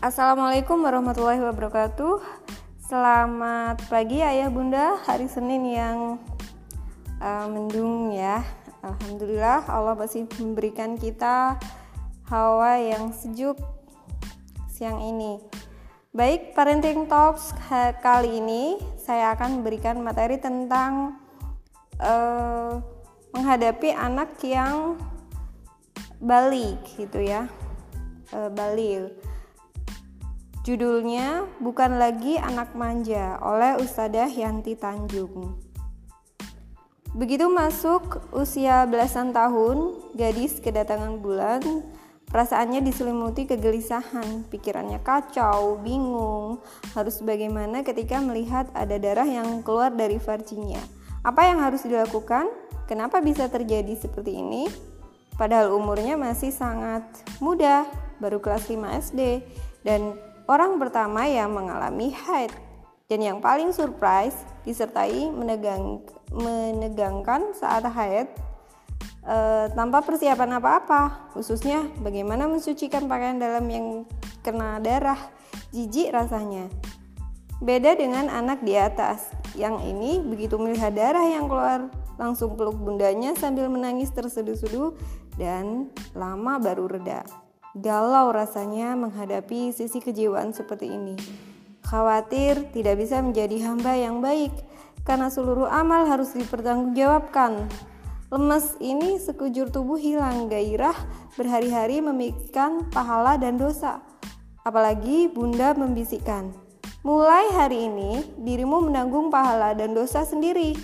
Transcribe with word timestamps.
Assalamualaikum 0.00 0.80
warahmatullahi 0.80 1.44
wabarakatuh. 1.44 2.24
Selamat 2.80 3.84
pagi 3.92 4.24
ayah 4.24 4.48
bunda 4.48 4.96
hari 5.04 5.28
Senin 5.28 5.60
yang 5.68 6.16
uh, 7.20 7.44
mendung 7.52 8.08
ya. 8.08 8.40
Alhamdulillah 8.80 9.68
Allah 9.68 9.92
masih 9.92 10.24
memberikan 10.40 10.96
kita 10.96 11.60
hawa 12.32 12.80
yang 12.80 13.12
sejuk 13.12 13.60
siang 14.72 15.04
ini. 15.04 15.36
Baik, 16.16 16.56
Parenting 16.56 17.04
Talks 17.04 17.52
kali 18.00 18.40
ini 18.40 18.80
saya 18.96 19.36
akan 19.36 19.60
memberikan 19.60 20.00
materi 20.00 20.40
tentang 20.40 21.20
uh, 22.00 22.80
menghadapi 23.36 23.92
anak 23.92 24.32
yang 24.48 24.96
balik 26.24 26.88
gitu 26.96 27.20
ya. 27.20 27.52
Uh, 28.32 28.48
balik 28.48 29.28
Judulnya 30.70 31.50
bukan 31.58 31.98
lagi 31.98 32.38
anak 32.38 32.78
manja 32.78 33.42
oleh 33.42 33.74
Ustadzah 33.82 34.30
Yanti 34.30 34.78
Tanjung. 34.78 35.58
Begitu 37.10 37.50
masuk 37.50 38.22
usia 38.30 38.86
belasan 38.86 39.34
tahun, 39.34 39.98
gadis 40.14 40.62
kedatangan 40.62 41.18
bulan, 41.18 41.58
perasaannya 42.30 42.86
diselimuti 42.86 43.50
kegelisahan, 43.50 44.46
pikirannya 44.46 45.02
kacau, 45.02 45.74
bingung, 45.82 46.62
harus 46.94 47.18
bagaimana 47.18 47.82
ketika 47.82 48.22
melihat 48.22 48.70
ada 48.70 48.94
darah 48.94 49.26
yang 49.26 49.66
keluar 49.66 49.90
dari 49.90 50.22
varjinya. 50.22 50.78
Apa 51.26 51.50
yang 51.50 51.66
harus 51.66 51.82
dilakukan? 51.82 52.46
Kenapa 52.86 53.18
bisa 53.18 53.50
terjadi 53.50 53.98
seperti 53.98 54.38
ini? 54.38 54.70
Padahal 55.34 55.74
umurnya 55.74 56.14
masih 56.14 56.54
sangat 56.54 57.02
muda, 57.42 57.90
baru 58.22 58.38
kelas 58.38 58.70
5 58.70 58.86
SD 59.10 59.42
dan 59.82 60.29
orang 60.50 60.82
pertama 60.82 61.30
yang 61.30 61.54
mengalami 61.54 62.10
haid 62.10 62.50
dan 63.06 63.22
yang 63.22 63.38
paling 63.38 63.70
surprise 63.70 64.34
disertai 64.66 65.30
menegang, 65.30 66.02
menegangkan 66.34 67.54
saat 67.54 67.86
haid 67.86 68.26
e, 69.22 69.36
tanpa 69.70 70.02
persiapan 70.02 70.58
apa-apa 70.58 71.30
khususnya 71.38 71.86
bagaimana 72.02 72.50
mensucikan 72.50 73.06
pakaian 73.06 73.38
dalam 73.38 73.62
yang 73.70 73.86
kena 74.42 74.82
darah 74.82 75.18
jijik 75.70 76.10
rasanya. 76.10 76.66
Beda 77.62 77.94
dengan 77.94 78.26
anak 78.26 78.64
di 78.66 78.74
atas 78.74 79.30
yang 79.54 79.78
ini 79.86 80.18
begitu 80.18 80.58
melihat 80.58 80.90
darah 80.90 81.28
yang 81.30 81.46
keluar 81.46 81.92
langsung 82.18 82.56
peluk 82.58 82.74
bundanya 82.74 83.36
sambil 83.38 83.70
menangis 83.70 84.10
terseduh-seduh 84.16 84.96
dan 85.36 85.92
lama 86.16 86.56
baru 86.56 86.88
reda 86.88 87.49
Galau 87.78 88.34
rasanya 88.34 88.98
menghadapi 88.98 89.70
sisi 89.70 90.02
kejiwaan 90.02 90.50
seperti 90.50 90.90
ini. 90.90 91.14
Khawatir 91.86 92.66
tidak 92.74 92.98
bisa 92.98 93.22
menjadi 93.22 93.62
hamba 93.62 93.94
yang 93.94 94.18
baik 94.18 94.50
karena 95.06 95.30
seluruh 95.30 95.70
amal 95.70 96.02
harus 96.02 96.34
dipertanggungjawabkan. 96.34 97.70
Lemes 98.34 98.74
ini 98.82 99.22
sekujur 99.22 99.70
tubuh 99.70 100.02
hilang 100.02 100.50
gairah 100.50 100.98
berhari-hari 101.38 102.02
memikirkan 102.02 102.90
pahala 102.90 103.38
dan 103.38 103.54
dosa. 103.54 104.02
Apalagi 104.66 105.30
bunda 105.30 105.70
membisikkan, 105.70 106.50
mulai 107.06 107.54
hari 107.54 107.86
ini 107.86 108.34
dirimu 108.34 108.82
menanggung 108.82 109.30
pahala 109.30 109.78
dan 109.78 109.94
dosa 109.94 110.26
sendiri. 110.26 110.74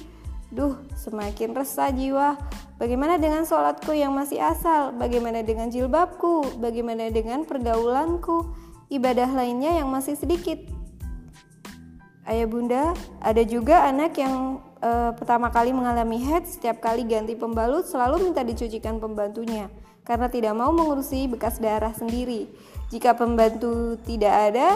Duh, 0.55 0.79
semakin 0.95 1.51
resah 1.51 1.91
jiwa 1.91 2.39
Bagaimana 2.77 3.17
dengan 3.17 3.49
sholatku 3.49 3.97
yang 3.97 4.13
masih 4.13 4.37
asal? 4.37 4.93
Bagaimana 4.93 5.41
dengan 5.41 5.73
jilbabku? 5.73 6.61
Bagaimana 6.61 7.09
dengan 7.09 7.49
pergaulanku? 7.49 8.53
Ibadah 8.93 9.33
lainnya 9.33 9.81
yang 9.81 9.89
masih 9.89 10.13
sedikit. 10.13 10.61
Ayah 12.29 12.45
bunda, 12.45 12.93
ada 13.25 13.41
juga 13.49 13.89
anak 13.89 14.21
yang 14.21 14.61
e, 14.83 14.91
pertama 15.17 15.49
kali 15.49 15.73
mengalami 15.73 16.21
head 16.21 16.45
setiap 16.45 16.85
kali 16.85 17.09
ganti 17.09 17.33
pembalut 17.33 17.89
selalu 17.89 18.29
minta 18.29 18.43
dicucikan 18.45 18.99
pembantunya 18.99 19.71
karena 20.03 20.27
tidak 20.29 20.53
mau 20.53 20.69
mengurusi 20.75 21.31
bekas 21.33 21.57
darah 21.57 21.97
sendiri. 21.97 22.51
Jika 22.93 23.17
pembantu 23.17 23.97
tidak 24.05 24.53
ada, 24.53 24.69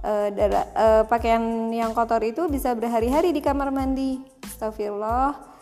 e, 0.00 0.12
darah, 0.32 0.64
e, 0.72 0.86
pakaian 1.12 1.44
yang 1.76 1.92
kotor 1.92 2.24
itu 2.24 2.48
bisa 2.48 2.72
berhari-hari 2.72 3.36
di 3.36 3.44
kamar 3.44 3.68
mandi. 3.68 4.22
Astagfirullah 4.48 5.57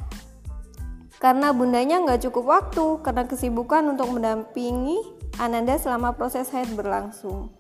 karena 1.16 1.52
bundanya 1.56 2.04
nggak 2.04 2.28
cukup 2.28 2.44
waktu 2.44 3.00
karena 3.00 3.24
kesibukan 3.24 3.82
untuk 3.88 4.12
mendampingi 4.12 5.00
Ananda 5.36 5.76
selama 5.76 6.16
proses 6.16 6.48
haid 6.48 6.72
berlangsung. 6.72 7.52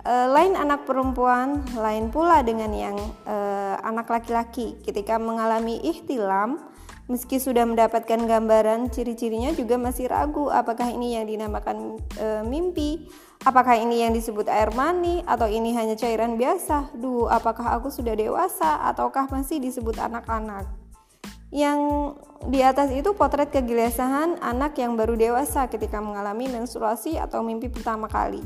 E, 0.00 0.12
lain 0.32 0.56
anak 0.56 0.88
perempuan, 0.88 1.60
lain 1.76 2.08
pula 2.08 2.40
dengan 2.40 2.72
yang 2.72 2.96
e, 3.28 3.36
anak 3.84 4.08
laki-laki. 4.08 4.80
Ketika 4.80 5.20
mengalami 5.20 5.76
ihtilam, 5.84 6.56
meski 7.04 7.36
sudah 7.36 7.68
mendapatkan 7.68 8.24
gambaran 8.24 8.88
ciri-cirinya 8.88 9.52
juga 9.52 9.76
masih 9.76 10.08
ragu 10.08 10.48
apakah 10.48 10.88
ini 10.88 11.20
yang 11.20 11.28
dinamakan 11.28 12.00
e, 12.16 12.26
mimpi, 12.48 13.12
apakah 13.44 13.76
ini 13.76 14.08
yang 14.08 14.16
disebut 14.16 14.48
air 14.48 14.72
mani 14.72 15.20
atau 15.28 15.52
ini 15.52 15.76
hanya 15.76 16.00
cairan 16.00 16.40
biasa. 16.40 16.96
Duh, 16.96 17.28
apakah 17.28 17.76
aku 17.76 17.92
sudah 17.92 18.16
dewasa 18.16 18.88
ataukah 18.88 19.28
masih 19.28 19.60
disebut 19.60 20.00
anak-anak? 20.00 20.77
Yang 21.48 21.80
di 22.44 22.60
atas 22.60 22.92
itu 22.92 23.16
potret 23.16 23.48
kegelisahan 23.48 24.36
anak 24.44 24.76
yang 24.76 24.94
baru 25.00 25.16
dewasa 25.16 25.66
ketika 25.72 25.98
mengalami 25.98 26.46
menstruasi 26.48 27.16
atau 27.16 27.40
mimpi 27.40 27.72
pertama 27.72 28.04
kali. 28.06 28.44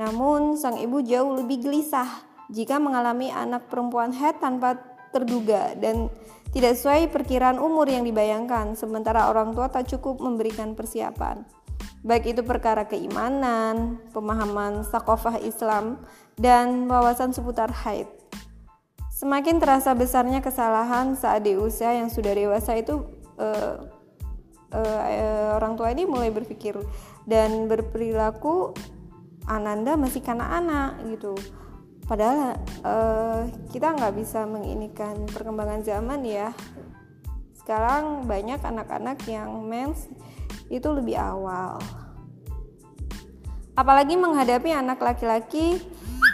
Namun, 0.00 0.56
sang 0.56 0.80
ibu 0.80 1.04
jauh 1.04 1.36
lebih 1.36 1.60
gelisah 1.60 2.08
jika 2.48 2.80
mengalami 2.80 3.28
anak 3.28 3.68
perempuan 3.68 4.14
head 4.16 4.40
tanpa 4.40 4.80
terduga 5.12 5.76
dan 5.76 6.08
tidak 6.48 6.80
sesuai 6.80 7.12
perkiraan 7.12 7.60
umur 7.60 7.84
yang 7.84 8.08
dibayangkan, 8.08 8.72
sementara 8.72 9.28
orang 9.28 9.52
tua 9.52 9.68
tak 9.68 9.84
cukup 9.92 10.16
memberikan 10.16 10.72
persiapan. 10.72 11.44
Baik 12.00 12.32
itu 12.32 12.40
perkara 12.46 12.88
keimanan, 12.88 14.00
pemahaman 14.16 14.86
sakofah 14.86 15.36
Islam, 15.44 16.00
dan 16.40 16.88
wawasan 16.88 17.36
seputar 17.36 17.68
haid. 17.84 18.08
Semakin 19.18 19.58
terasa 19.58 19.98
besarnya 19.98 20.38
kesalahan 20.38 21.18
saat 21.18 21.42
di 21.42 21.58
usia 21.58 21.90
yang 21.90 22.06
sudah 22.06 22.30
dewasa 22.38 22.78
itu 22.78 23.02
uh, 23.34 23.82
uh, 24.70 25.00
uh, 25.10 25.58
orang 25.58 25.74
tua 25.74 25.90
ini 25.90 26.06
mulai 26.06 26.30
berpikir 26.30 26.78
dan 27.26 27.66
berperilaku 27.66 28.78
Ananda 29.50 29.98
masih 29.98 30.22
kanak-anak 30.22 31.02
gitu. 31.10 31.34
Padahal 32.06 32.62
uh, 32.86 33.42
kita 33.74 33.98
nggak 33.98 34.14
bisa 34.14 34.46
menginikan 34.46 35.26
perkembangan 35.26 35.82
zaman 35.82 36.22
ya. 36.22 36.54
Sekarang 37.58 38.22
banyak 38.22 38.62
anak-anak 38.62 39.18
yang 39.26 39.50
mens 39.66 40.06
itu 40.70 40.86
lebih 40.94 41.18
awal. 41.18 41.82
Apalagi 43.74 44.14
menghadapi 44.14 44.70
anak 44.70 45.02
laki-laki 45.02 45.82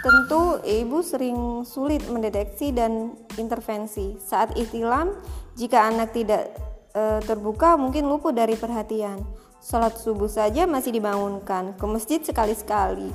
Tentu 0.05 0.61
ibu 0.61 1.01
sering 1.01 1.65
sulit 1.65 2.05
mendeteksi 2.05 2.69
dan 2.69 3.17
intervensi. 3.41 4.17
Saat 4.21 4.53
ihtilam, 4.53 5.13
jika 5.57 5.89
anak 5.89 6.13
tidak 6.13 6.53
e, 6.93 7.21
terbuka 7.25 7.73
mungkin 7.73 8.05
luput 8.05 8.37
dari 8.37 8.53
perhatian. 8.53 9.17
Sholat 9.65 9.97
subuh 9.97 10.29
saja 10.29 10.69
masih 10.69 10.93
dibangunkan, 10.93 11.73
ke 11.73 11.85
masjid 11.89 12.21
sekali-sekali. 12.21 13.09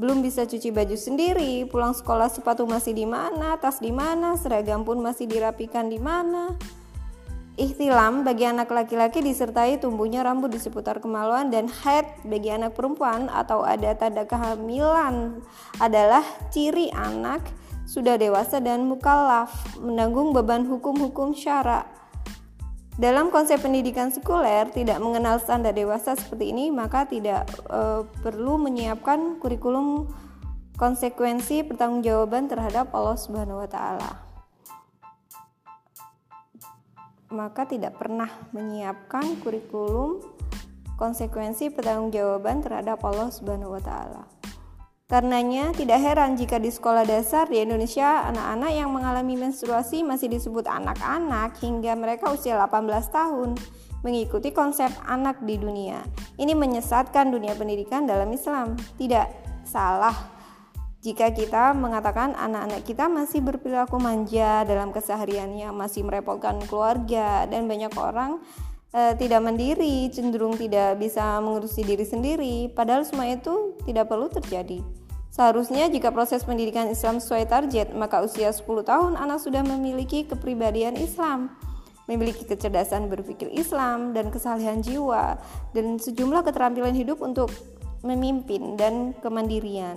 Belum 0.00 0.24
bisa 0.24 0.48
cuci 0.48 0.72
baju 0.72 0.96
sendiri, 0.96 1.68
pulang 1.68 1.92
sekolah 1.92 2.32
sepatu 2.32 2.64
masih 2.64 2.96
di 2.96 3.04
mana, 3.04 3.60
tas 3.60 3.84
di 3.84 3.92
mana, 3.92 4.32
seragam 4.40 4.80
pun 4.80 4.96
masih 4.96 5.28
dirapikan 5.28 5.92
di 5.92 6.00
mana. 6.00 6.56
Ihtilam 7.60 8.24
bagi 8.24 8.48
anak 8.48 8.72
laki-laki 8.72 9.20
disertai 9.20 9.76
tumbuhnya 9.76 10.24
rambut 10.24 10.48
di 10.48 10.56
seputar 10.56 10.96
kemaluan 10.96 11.52
dan 11.52 11.68
haid 11.68 12.08
bagi 12.24 12.48
anak 12.48 12.72
perempuan 12.72 13.28
atau 13.28 13.60
ada 13.60 13.92
tanda 14.00 14.24
kehamilan 14.24 15.44
adalah 15.76 16.24
ciri 16.48 16.88
anak 16.96 17.44
sudah 17.84 18.16
dewasa 18.16 18.64
dan 18.64 18.88
mukallaf 18.88 19.52
menanggung 19.76 20.32
beban 20.32 20.64
hukum-hukum 20.64 21.36
syara. 21.36 21.84
Dalam 22.96 23.28
konsep 23.28 23.60
pendidikan 23.60 24.08
sekuler 24.08 24.72
tidak 24.72 24.96
mengenal 24.96 25.36
standar 25.36 25.76
dewasa 25.76 26.16
seperti 26.16 26.56
ini, 26.56 26.72
maka 26.72 27.04
tidak 27.04 27.44
e, 27.68 28.08
perlu 28.24 28.56
menyiapkan 28.56 29.36
kurikulum 29.36 30.08
konsekuensi 30.80 31.68
pertanggungjawaban 31.68 32.48
terhadap 32.48 32.88
Allah 32.96 33.20
Subhanahu 33.20 33.60
wa 33.60 33.68
taala 33.68 34.29
maka 37.30 37.66
tidak 37.66 37.96
pernah 37.96 38.28
menyiapkan 38.50 39.38
kurikulum 39.40 40.18
konsekuensi 40.98 41.72
pertanggungjawaban 41.72 42.60
terhadap 42.60 43.00
Allah 43.06 43.30
Subhanahu 43.32 43.78
wa 43.78 43.82
taala. 43.82 44.22
Karenanya 45.10 45.74
tidak 45.74 45.98
heran 45.98 46.38
jika 46.38 46.62
di 46.62 46.70
sekolah 46.70 47.02
dasar 47.02 47.50
di 47.50 47.58
Indonesia 47.58 48.30
anak-anak 48.30 48.70
yang 48.70 48.94
mengalami 48.94 49.34
menstruasi 49.34 50.06
masih 50.06 50.30
disebut 50.30 50.70
anak-anak 50.70 51.58
hingga 51.58 51.98
mereka 51.98 52.30
usia 52.30 52.54
18 52.54 53.10
tahun 53.10 53.58
mengikuti 54.06 54.54
konsep 54.54 54.86
anak 55.02 55.42
di 55.42 55.58
dunia. 55.58 56.06
Ini 56.38 56.54
menyesatkan 56.54 57.26
dunia 57.34 57.58
pendidikan 57.58 58.06
dalam 58.06 58.30
Islam. 58.30 58.78
Tidak 58.78 59.26
salah 59.66 60.39
jika 61.00 61.32
kita 61.32 61.72
mengatakan 61.72 62.36
anak-anak 62.36 62.84
kita 62.84 63.08
masih 63.08 63.40
berperilaku 63.40 63.96
manja 63.96 64.68
dalam 64.68 64.92
kesehariannya, 64.92 65.72
masih 65.72 66.04
merepotkan 66.04 66.60
keluarga 66.68 67.48
dan 67.48 67.64
banyak 67.64 67.88
orang 67.96 68.36
e, 68.92 69.16
tidak 69.16 69.40
mandiri, 69.40 70.12
cenderung 70.12 70.60
tidak 70.60 71.00
bisa 71.00 71.40
mengurusi 71.40 71.80
diri 71.88 72.04
sendiri, 72.04 72.68
padahal 72.76 73.08
semua 73.08 73.32
itu 73.32 73.80
tidak 73.88 74.12
perlu 74.12 74.28
terjadi. 74.28 74.84
Seharusnya 75.32 75.88
jika 75.88 76.12
proses 76.12 76.44
pendidikan 76.44 76.92
Islam 76.92 77.16
sesuai 77.16 77.48
target, 77.48 77.96
maka 77.96 78.20
usia 78.20 78.52
10 78.52 78.60
tahun 78.84 79.16
anak 79.16 79.40
sudah 79.40 79.64
memiliki 79.64 80.28
kepribadian 80.28 81.00
Islam, 81.00 81.48
memiliki 82.12 82.44
kecerdasan 82.44 83.08
berpikir 83.08 83.48
Islam 83.56 84.12
dan 84.12 84.28
kesalahan 84.28 84.84
jiwa 84.84 85.40
dan 85.72 85.96
sejumlah 85.96 86.44
keterampilan 86.44 86.92
hidup 86.92 87.24
untuk 87.24 87.48
memimpin 88.04 88.76
dan 88.76 89.16
kemandirian. 89.24 89.96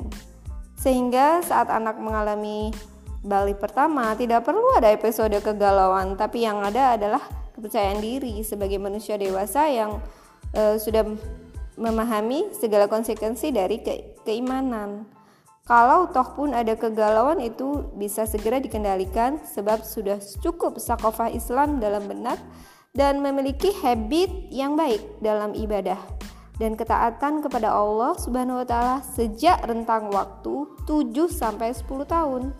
Sehingga 0.84 1.40
saat 1.40 1.72
anak 1.72 1.96
mengalami 1.96 2.76
balik 3.24 3.64
pertama 3.64 4.12
tidak 4.20 4.44
perlu 4.44 4.76
ada 4.76 4.92
episode 4.92 5.32
kegalauan, 5.40 6.20
tapi 6.20 6.44
yang 6.44 6.60
ada 6.60 7.00
adalah 7.00 7.24
kepercayaan 7.56 8.04
diri 8.04 8.44
sebagai 8.44 8.84
manusia 8.84 9.16
dewasa 9.16 9.64
yang 9.72 10.04
uh, 10.52 10.76
sudah 10.76 11.08
memahami 11.80 12.52
segala 12.52 12.92
konsekuensi 12.92 13.56
dari 13.56 13.80
ke 13.80 14.20
keimanan. 14.28 15.08
Kalau 15.64 16.12
toh 16.12 16.36
pun 16.36 16.52
ada 16.52 16.76
kegalauan 16.76 17.40
itu 17.40 17.88
bisa 17.96 18.28
segera 18.28 18.60
dikendalikan 18.60 19.40
sebab 19.48 19.88
sudah 19.88 20.20
cukup 20.44 20.76
sakofah 20.76 21.32
Islam 21.32 21.80
dalam 21.80 22.04
benak 22.12 22.36
dan 22.92 23.24
memiliki 23.24 23.72
habit 23.80 24.52
yang 24.52 24.76
baik 24.76 25.00
dalam 25.24 25.56
ibadah 25.56 25.96
dan 26.62 26.78
ketaatan 26.78 27.42
kepada 27.42 27.74
Allah 27.74 28.14
Subhanahu 28.18 28.62
wa 28.62 28.68
taala 28.68 28.98
sejak 29.02 29.66
rentang 29.66 30.14
waktu 30.14 30.70
7 30.86 31.30
sampai 31.30 31.74
10 31.74 32.06
tahun. 32.06 32.54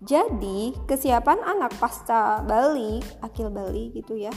Jadi, 0.00 0.72
kesiapan 0.88 1.44
anak 1.44 1.76
pasca 1.76 2.40
balik, 2.40 3.04
akil 3.20 3.52
balik 3.52 3.92
gitu 4.00 4.16
ya. 4.16 4.32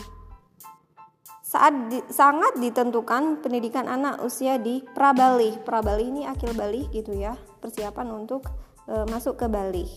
Saat 1.39 1.87
di, 1.87 2.03
sangat 2.11 2.59
ditentukan 2.59 3.39
pendidikan 3.39 3.87
anak 3.87 4.19
usia 4.27 4.59
di 4.59 4.83
prabalik. 4.91 5.63
Prabalik 5.63 6.03
ini 6.03 6.27
akil 6.27 6.51
balik 6.51 6.91
gitu 6.91 7.15
ya, 7.15 7.39
persiapan 7.63 8.11
untuk 8.11 8.43
e, 8.89 9.07
masuk 9.07 9.39
ke 9.39 9.47
balik. 9.47 9.87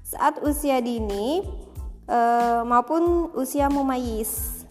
Saat 0.00 0.40
usia 0.40 0.80
dini 0.80 1.44
e, 2.08 2.18
maupun 2.64 3.28
usia 3.36 3.68
mumayis 3.68 4.63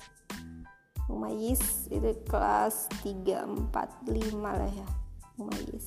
Mumayis 1.14 1.86
itu 1.94 2.10
kelas 2.26 2.90
3, 3.06 3.70
4, 3.70 4.10
5 4.10 4.42
lah 4.42 4.72
ya 4.74 4.88
Mumayis 5.38 5.86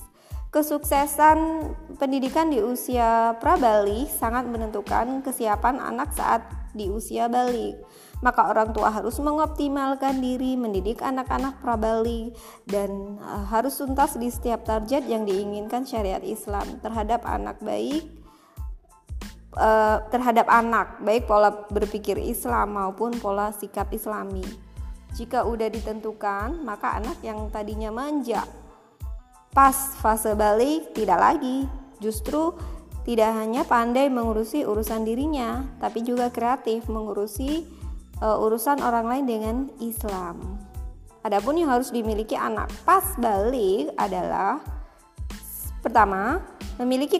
Kesuksesan 0.55 1.69
pendidikan 2.01 2.49
di 2.49 2.63
usia 2.63 3.37
prabalik 3.43 4.09
sangat 4.09 4.47
menentukan 4.49 5.21
kesiapan 5.21 5.77
anak 5.83 6.17
saat 6.17 6.49
di 6.73 6.89
usia 6.89 7.29
balik. 7.29 7.77
Maka 8.25 8.49
orang 8.49 8.73
tua 8.73 8.89
harus 8.89 9.21
mengoptimalkan 9.21 10.17
diri 10.25 10.57
mendidik 10.57 11.05
anak-anak 11.05 11.61
prabalik 11.61 12.33
dan 12.65 13.21
uh, 13.21 13.45
harus 13.53 13.77
tuntas 13.77 14.17
di 14.17 14.33
setiap 14.33 14.65
target 14.65 15.05
yang 15.05 15.29
diinginkan 15.29 15.85
syariat 15.85 16.25
Islam 16.25 16.81
terhadap 16.81 17.29
anak 17.29 17.61
baik 17.61 18.09
uh, 19.61 20.09
terhadap 20.09 20.49
anak 20.49 21.01
baik 21.05 21.29
pola 21.29 21.53
berpikir 21.69 22.17
Islam 22.17 22.81
maupun 22.81 23.13
pola 23.21 23.53
sikap 23.53 23.93
Islami. 23.93 24.66
Jika 25.15 25.47
udah 25.47 25.71
ditentukan, 25.71 26.67
maka 26.67 26.99
anak 26.99 27.23
yang 27.23 27.47
tadinya 27.55 27.95
manja 27.95 28.43
pas 29.57 29.97
fase 30.05 30.37
balik 30.37 30.93
tidak 30.93 31.17
lagi. 31.17 31.65
Justru 31.97 32.53
tidak 33.09 33.33
hanya 33.33 33.65
pandai 33.65 34.13
mengurusi 34.13 34.69
urusan 34.69 35.09
dirinya, 35.09 35.65
tapi 35.81 36.05
juga 36.05 36.29
kreatif 36.29 36.85
mengurusi 36.93 37.65
uh, 38.21 38.37
urusan 38.37 38.85
orang 38.85 39.09
lain 39.09 39.25
dengan 39.25 39.57
Islam. 39.81 40.61
Adapun 41.25 41.57
yang 41.57 41.73
harus 41.73 41.89
dimiliki 41.89 42.37
anak 42.37 42.69
pas 42.85 43.17
balik 43.17 43.97
adalah 43.97 44.61
pertama, 45.81 46.45
memiliki 46.77 47.17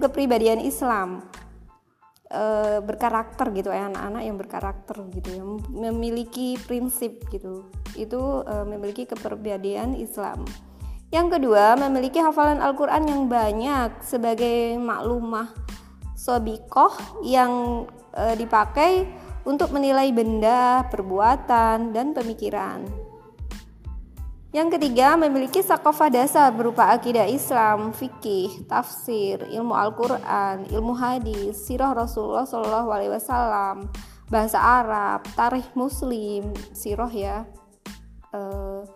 kepribadian 0.00 0.64
Islam 0.64 1.20
e, 2.28 2.44
berkarakter 2.84 3.50
gitu 3.56 3.72
ya 3.72 3.88
anak-anak 3.90 4.22
yang 4.22 4.36
berkarakter 4.36 4.96
gitu 5.12 5.28
ya 5.32 5.44
memiliki 5.72 6.60
prinsip 6.68 7.24
gitu 7.32 7.68
itu 7.96 8.20
e, 8.44 8.54
memiliki 8.68 9.08
kepribadian 9.08 9.96
Islam 9.96 10.44
yang 11.08 11.32
kedua 11.32 11.74
memiliki 11.80 12.20
hafalan 12.20 12.60
Al-Quran 12.60 13.08
yang 13.08 13.22
banyak 13.26 14.04
sebagai 14.04 14.76
maklumah 14.76 15.50
sobikoh 16.12 16.92
yang 17.24 17.84
e, 18.12 18.36
dipakai 18.36 19.08
untuk 19.48 19.72
menilai 19.72 20.12
benda, 20.12 20.84
perbuatan, 20.92 21.96
dan 21.96 22.12
pemikiran. 22.12 23.07
Yang 24.48 24.80
ketiga, 24.80 25.12
memiliki 25.20 25.60
sakofah 25.60 26.08
dasar 26.08 26.48
berupa 26.56 26.88
akidah 26.88 27.28
Islam, 27.28 27.92
fikih, 27.92 28.64
tafsir, 28.64 29.44
ilmu 29.44 29.76
Al-Quran, 29.76 30.64
ilmu 30.72 30.96
hadis, 30.96 31.68
sirah 31.68 31.92
Rasulullah 31.92 32.48
Wasallam, 32.88 33.92
bahasa 34.32 34.56
Arab, 34.56 35.28
tarikh 35.36 35.68
Muslim, 35.76 36.48
sirah 36.72 37.12
ya, 37.12 37.44
uh, 38.32 38.88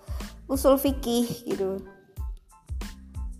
usul 0.48 0.80
fikih 0.80 1.28
gitu. 1.44 1.84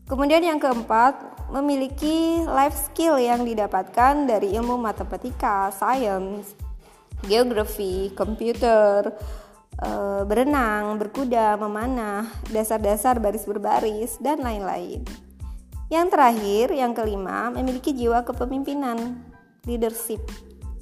Kemudian 0.04 0.44
yang 0.44 0.60
keempat, 0.60 1.16
memiliki 1.48 2.44
life 2.44 2.76
skill 2.92 3.16
yang 3.16 3.40
didapatkan 3.40 4.28
dari 4.28 4.52
ilmu 4.52 4.76
matematika, 4.76 5.72
sains, 5.72 6.52
geografi, 7.24 8.12
komputer, 8.12 9.16
e, 9.78 9.90
berenang, 10.28 11.00
berkuda, 11.00 11.56
memanah, 11.56 12.28
dasar-dasar 12.50 13.22
baris 13.22 13.46
berbaris, 13.46 14.18
dan 14.20 14.42
lain-lain. 14.42 15.04
Yang 15.92 16.06
terakhir, 16.08 16.66
yang 16.72 16.92
kelima, 16.96 17.52
memiliki 17.52 17.92
jiwa 17.92 18.24
kepemimpinan, 18.24 19.20
leadership. 19.68 20.24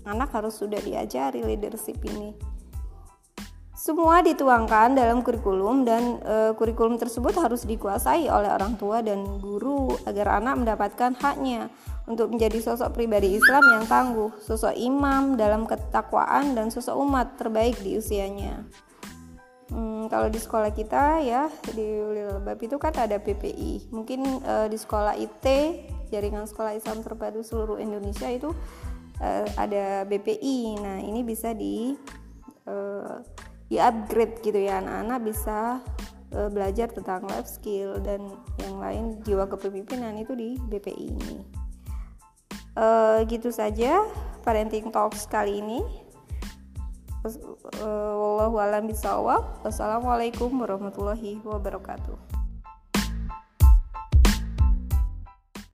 Anak 0.06 0.31
harus 0.32 0.56
sudah 0.56 0.78
diajari 0.78 1.42
leadership 1.42 1.98
ini. 2.06 2.50
Semua 3.81 4.20
dituangkan 4.20 4.93
dalam 4.93 5.24
kurikulum 5.24 5.88
dan 5.88 6.20
e, 6.20 6.53
kurikulum 6.53 7.00
tersebut 7.00 7.32
harus 7.41 7.65
dikuasai 7.65 8.29
oleh 8.29 8.53
orang 8.53 8.76
tua 8.76 9.00
dan 9.00 9.24
guru 9.41 9.96
agar 10.05 10.36
anak 10.36 10.60
mendapatkan 10.60 11.17
haknya 11.17 11.72
untuk 12.10 12.34
menjadi 12.34 12.58
sosok 12.58 12.98
pribadi 12.98 13.38
Islam 13.38 13.62
yang 13.70 13.84
tangguh, 13.86 14.34
sosok 14.43 14.74
imam 14.74 15.38
dalam 15.38 15.62
ketakwaan 15.62 16.58
dan 16.58 16.67
sosok 16.74 16.98
umat 16.98 17.38
terbaik 17.38 17.79
di 17.86 18.02
usianya. 18.02 18.67
Hmm, 19.70 20.10
kalau 20.10 20.26
di 20.26 20.43
sekolah 20.43 20.74
kita 20.74 21.22
ya 21.22 21.46
di 21.70 22.02
Ulil 22.02 22.43
itu 22.43 22.74
kan 22.82 22.90
ada 22.98 23.22
PPI. 23.22 23.94
Mungkin 23.94 24.43
uh, 24.43 24.67
di 24.67 24.74
sekolah 24.74 25.14
IT 25.14 25.46
jaringan 26.10 26.50
sekolah 26.50 26.74
Islam 26.74 27.06
terpadu 27.06 27.46
seluruh 27.46 27.79
Indonesia 27.79 28.26
itu 28.26 28.50
uh, 29.22 29.46
ada 29.55 30.02
BPI. 30.10 30.82
Nah 30.82 30.98
ini 30.98 31.22
bisa 31.22 31.55
di 31.55 31.94
uh, 32.67 33.22
di 33.70 33.79
upgrade 33.79 34.43
gitu 34.43 34.58
ya 34.58 34.82
anak-anak 34.82 35.19
bisa 35.22 35.79
uh, 36.34 36.50
belajar 36.50 36.90
tentang 36.90 37.22
life 37.31 37.46
skill 37.46 38.02
dan 38.02 38.26
yang 38.58 38.82
lain 38.82 39.05
jiwa 39.22 39.46
kepemimpinan 39.46 40.19
itu 40.19 40.34
di 40.34 40.58
BPI 40.58 41.06
ini. 41.14 41.69
Uh, 42.79 43.27
gitu 43.27 43.50
saja 43.50 44.06
parenting 44.46 44.94
talks 44.94 45.27
kali 45.27 45.58
ini. 45.58 45.82
Wallahu 47.27 48.56
a'lam 48.56 48.89
bishawab. 48.89 49.60
Wassalamualaikum 49.67 50.48
warahmatullahi 50.55 51.43
wabarakatuh. 51.44 52.30